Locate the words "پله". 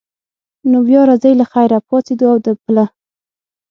2.63-2.85